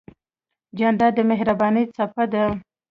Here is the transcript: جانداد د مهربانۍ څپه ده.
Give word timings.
جانداد 0.77 1.13
د 1.15 1.19
مهربانۍ 1.31 1.83
څپه 1.95 2.23
ده. 2.31 2.43